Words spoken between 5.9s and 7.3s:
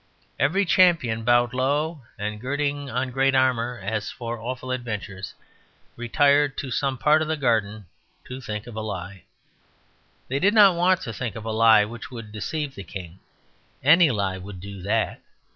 retired to some part of